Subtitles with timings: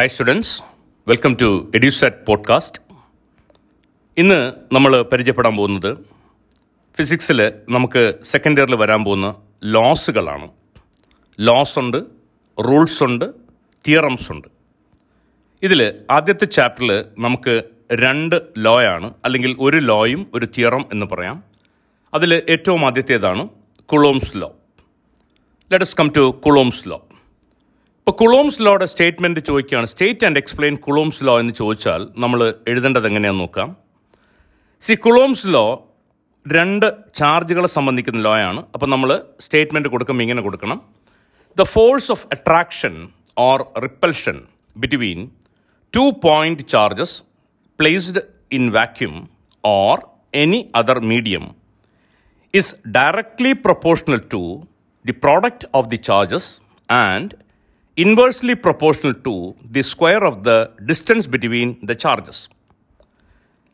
[0.00, 0.62] Hi students
[1.08, 2.82] welcome to Edusat podcast
[4.16, 5.98] ഇന്ന് നമ്മൾ പരിചയപ്പെടാൻ പോകുന്നത്
[6.96, 9.34] ഫിസിക്സിൽ നമുക്ക് സെക്കൻഡ് ഇയറിൽ വരാൻ പോകുന്ന
[9.64, 10.48] ലോസുകളാണ്
[11.40, 12.04] ലോസ് ഉണ്ട്
[12.60, 13.24] റൂൾസ് ഉണ്ട്
[13.88, 14.48] തിയറംസ് ഉണ്ട്.
[15.62, 17.62] ഇതിൽ ആദ്യത്തെ ചാപ്റ്ററിൽ നമുക്ക്
[17.92, 21.44] രണ്ട് ലോയാണ് അല്ലെങ്കിൽ ഒരു ലോയും ഒരു തിയറം എന്ന് പറയാം.
[22.14, 23.48] അതിൽ ഏറ്റവും ആദ്യത്തേതാണ്
[23.84, 24.56] Coulomb's law
[25.72, 27.08] let's come to Coulomb's law
[28.00, 29.86] ഇപ്പോൾ കുളോംസ് ലോയുടെ സ്റ്റേറ്റ്മെന്റ് ചോദിക്കുകയാണ്.
[29.92, 32.40] State and explain Coulomb's law എന്ന് ചോദിച്ചാൽ നമ്മൾ
[32.70, 33.68] എഴുതേണ്ടത് എങ്ങനെയാണെന്ന് നോക്കാം.
[34.82, 35.64] സി കുളോംസ് ലോ
[36.46, 36.86] രണ്ട്
[37.18, 38.60] ചാർജുകളെ സംബന്ധിക്കുന്ന ലോ ആണ്.
[38.74, 39.10] അപ്പോൾ നമ്മൾ
[39.46, 40.78] സ്റ്റേറ്റ്മെന്റ് കൊടുക്കുമ്പോൾ ഇങ്ങനെ കൊടുക്കണം.
[41.56, 42.94] The force of attraction
[43.46, 44.38] or repulsion
[44.76, 45.20] between
[45.94, 47.16] two point charges
[47.78, 48.22] placed
[48.58, 49.14] in vacuum
[49.64, 49.94] or
[50.44, 51.46] any other medium
[52.54, 54.42] is directly proportional to
[55.04, 56.50] the product of the charges
[56.88, 57.28] and
[58.04, 59.32] inversely proportional to
[59.74, 60.56] the square of the
[60.90, 62.38] distance between the charges.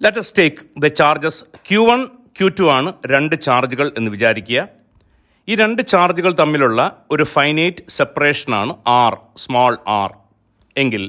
[0.00, 1.36] Let us take the charges
[1.68, 2.00] Q1,
[2.38, 4.60] Q2 ആണ് രണ്ട് ചാർജുകൾ എന്ന് വിചാരിക്കുക.
[5.48, 6.80] ഈ രണ്ട് ചാർജുകൾ തമ്മിലുള്ള
[7.10, 10.10] ഒരു ഫൈനൈറ്റ് സെപ്പറേഷനാണ് ആർ സ്മോൾ ആർ
[10.76, 11.04] എങ്കിൽ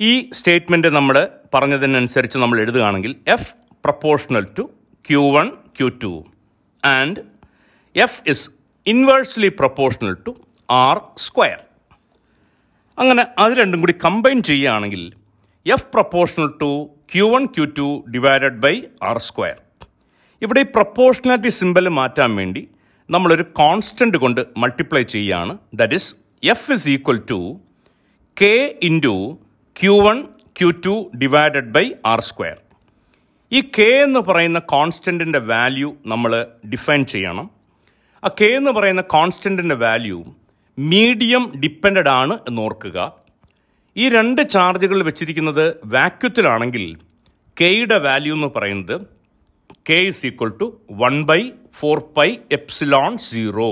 [0.00, 1.16] ഈ സ്റ്റേറ്റ്മെന്റ് നമ്മൾ
[1.54, 3.50] പറഞ്ഞതിനനുസരിച്ച് നമ്മൾ എഴുതുകയാണെങ്കിൽ F
[3.86, 4.64] proportional to
[5.04, 5.48] q one
[5.78, 6.12] q two
[6.82, 7.20] and
[7.96, 8.46] F is
[8.86, 10.32] inversely proportional to
[10.68, 11.60] r square
[12.98, 15.12] അങ്ങനെ അത് രണ്ടും കൂടി കമ്പൈൻ ചെയ്യുകയാണെങ്കിൽ
[15.66, 16.70] F proportional to
[17.14, 19.56] q one q two divided by r square
[20.42, 22.68] ഇവിടെ ഈ പ്രപ്പോർഷണാലിറ്റി സിമ്പൽ മാറ്റാൻ വേണ്ടി
[23.10, 25.58] നമ്മളൊരു കോൺസ്റ്റന്റ് കൊണ്ട് മൾട്ടിപ്ലൈ ചെയ്യുകയാണ്.
[25.74, 27.60] That is F is equal to
[28.42, 29.38] k into
[29.76, 30.24] q one
[30.58, 32.56] q two divided by r square
[33.52, 37.50] ഈ k എന്ന് പറയുന്ന കോൺസ്റ്റന്റിന്റെ വാല്യൂ നമ്മൾ ഡിഫൈൻ ചെയ്യണം.
[38.24, 40.24] ആ കെ എന്ന് പറയുന്ന കോൺസ്റ്റന്റിന്റെ വാല്യൂ
[40.78, 42.98] മീഡിയം ഡിപ്പെൻഡഡ് ആണ് എന്ന് ഓർക്കുക
[43.96, 46.84] ഈ രണ്ട് ചാർജുകൾ വെച്ചിരിക്കുന്നത് വാക്യൂത്തിലാണെങ്കിൽ
[47.56, 48.94] കെയുടെ വാല്യൂ എന്ന് പറയുന്നത്
[49.88, 51.40] k is equal to one by
[51.74, 53.70] four pi epsilon zero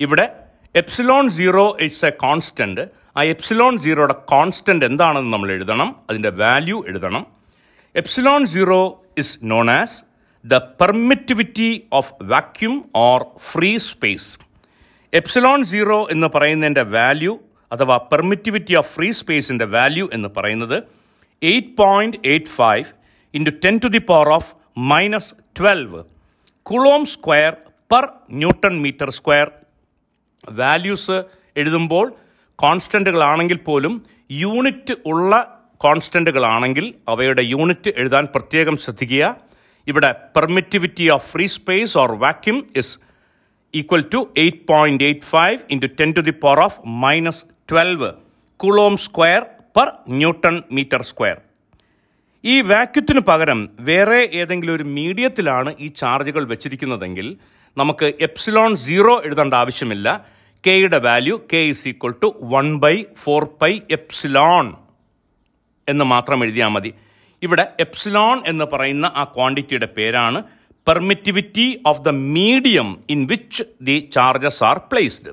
[0.00, 0.26] ഇവിടെ
[0.74, 2.84] epsilon zero it's a constant
[3.16, 5.96] ആ എപ്സിലോൺ സീറോയുടെ കോൺസ്റ്റന്റ് എന്താണെന്ന് നമ്മൾ എഴുതണം.
[6.10, 7.26] അതിന്റെ വാല്യൂ എഴുതണം.
[7.94, 8.80] Epsilon zero
[9.18, 9.96] is known as
[10.44, 13.20] the permittivity of vacuum or
[13.50, 14.28] free space
[15.18, 17.32] epsilon zero എന്ന് പറയുന്നതിന്റെ വാല്യൂ
[17.72, 20.78] അഥവാ പെർമിറ്റിവിറ്റി ഓഫ് ഫ്രീ സ്പേസിന്റെ വാല്യൂ എന്ന് പറയുന്നത്
[21.42, 22.88] eight point eight five
[23.34, 24.50] into ten to the power of
[24.92, 26.00] minus twelve
[26.62, 27.52] coulomb square
[27.92, 28.04] per
[28.40, 29.48] newton metre square.
[30.50, 31.18] Values
[31.56, 32.06] എഴുതുമ്പോൾ
[32.58, 33.94] കോൺസ്റ്റന്റുകളാണെങ്കിൽ പോലും
[34.42, 35.32] unit ഉള്ള
[35.76, 39.24] കോൺസ്റ്റന്റുകളാണെങ്കിൽ അവയുടെ യൂണിറ്റ് എഴുതാൻ പ്രത്യേകം ശ്രദ്ധിക്കുക.
[39.86, 42.94] ഇവിടെ permittivity of free space or vacuum is
[43.74, 47.42] equal to eight point eight five into ten to the power of minus
[47.72, 48.10] twelve
[48.60, 49.42] coulomb square
[49.76, 51.38] per newton metre square
[52.44, 57.36] ഈ വാക്യത്തിന് പകരം വേറെ ഏതെങ്കിലും ഒരു മീഡിയത്തിലാണ് ഈ ചാർജുകൾ വെച്ചിരിക്കുന്നതെങ്കിൽ
[57.76, 60.08] നമുക്ക് എപ്സിലോൺ സീറോ എഴുതേണ്ട ആവശ്യമില്ല.
[60.64, 64.66] കെയുടെ value k is equal to one by four pi epsilon
[65.88, 66.94] എന്ന് മാത്രം എഴുതിയാൽ മതി.
[67.42, 70.42] ഇവിടെ എപ്സിലോൺ എന്ന് പറയുന്ന ആ ക്വാണ്ടിറ്റിയുടെ പേരാണ്
[70.88, 75.32] permittivity of the medium in which the charges are placed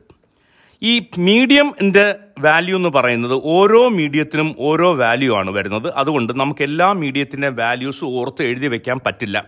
[0.82, 5.94] ഈ മീഡിയമിന്റെ വാല്യൂ എന്ന് പറയുന്നത് ഓരോ മീഡിയത്തിനും ഓരോ വാല്യൂ ആണ് വരുന്നത്.
[5.94, 9.46] അതുകൊണ്ട് നമുക്ക് എല്ലാ മീഡിയത്തിന്റെ വാല്യൂസ് ഓർത്ത് എഴുതി വയ്ക്കാൻ പറ്റില്ല.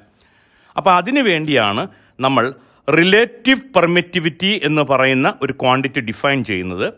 [0.77, 1.87] അപ്പോൾ അതിനു വേണ്ടിയാണ്
[2.19, 2.53] നമ്മൾ
[2.89, 6.93] റിലേറ്റീവ് പെർമിറ്റിവിറ്റി എന്ന് പറയുന്ന ഒരു ക്വാണ്ടിറ്റി ഡിഫൈൻ ചെയ്യുന്നത്.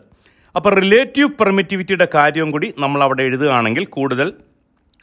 [0.56, 4.32] അപ്പോൾ റിലേറ്റീവ് പെർമിറ്റിവിറ്റിയുടെ കാര്യം കൂടി നമ്മൾ അവിടെ എഴുതുകയാണെങ്കിൽ കൂടുതൽ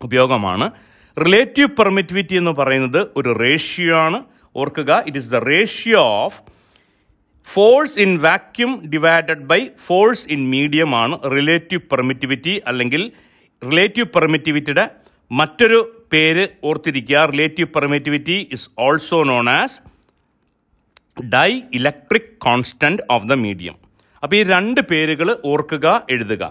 [0.01, 0.71] ഉപയോഗമാണ്.
[1.17, 4.23] റിലേറ്റീവ് പെർമിറ്റിവിറ്റി എന്ന് പറയുന്നത് ഒരു റേഷ്യോ ആണ്.
[4.55, 6.37] ഓർക്കുക it is the ratio of
[7.47, 13.11] force in vacuum divided by force in medium ആണ് റിലേറ്റീവ് പെർമിറ്റിവിറ്റി അല്ലെങ്കിൽ
[13.69, 14.89] റിലേറ്റീവ് പെർമിറ്റിവിറ്റിയുടെ
[15.31, 17.25] മറ്റൊരു പേര് ഓർത്തിരിക്കുക.
[17.25, 19.77] Relative permittivity is also known as
[21.73, 23.75] dielectric constant of the medium
[24.23, 26.43] അപ്പോൾ ഈ രണ്ട് പേരുകൾ ഓർക്കുക എഴുതുക.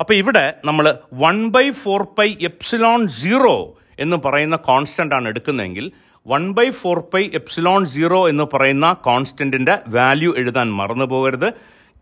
[0.00, 5.86] അപ്പോൾ ഇവിടെ നമ്മൾ one by four pi epsilon zero എന്ന് പറയുന്ന കോൺസ്റ്റന്റ് ആണ് എടുക്കുന്നതെങ്കിൽ
[6.26, 11.48] one by four pi epsilon zero എന്ന് പറയുന്ന കോൺസ്റ്റന്റിന്റെ വാല്യൂ എഴുതാൻ മറന്നു പോകരുത്.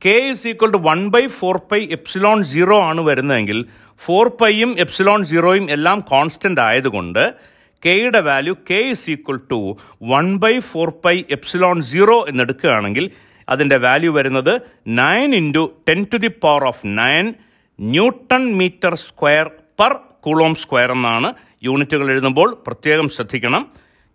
[0.03, 3.59] K is equal to one by four pi epsilon zero ആണ് വരുന്നതെങ്കിൽ
[4.01, 7.23] ഫോർ പൈയും എപ്സിലോൺ സീറോയും എല്ലാം കോൺസ്റ്റന്റ് ആയതുകൊണ്ട്
[7.83, 9.61] കെയുടെ value k is equal to
[10.03, 13.07] one by four pi epsilon zero എന്നെടുക്കുകയാണെങ്കിൽ
[13.49, 14.53] അതിന്റെ വാല്യൂ വരുന്നത്
[15.01, 17.27] nine into ten to the power of nine
[17.79, 19.47] newton metre square
[19.81, 19.93] per
[20.27, 21.29] coulomb square എന്നാണ്
[21.65, 23.63] യൂണിറ്റുകൾ എഴുതുമ്പോൾ പ്രത്യേകം ശ്രദ്ധിക്കണം.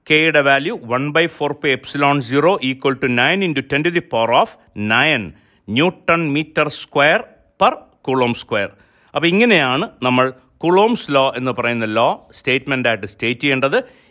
[0.09, 4.03] കെയുടെ value one by four pi epsilon zero equal to nine into ten to the
[4.13, 5.33] power of nine
[5.67, 7.21] newton metre square
[7.61, 8.69] per coulomb square.
[9.15, 13.77] അപ്പോൾ ഇങ്ങനെയാണ് നമ്മൾ കുളോംസ് law എന്ന് പറയുന്ന ലോ സ്റ്റേറ്റ്മെന്റായിട്ട് സ്റ്റേറ്റ് ചെയ്യേണ്ടത്.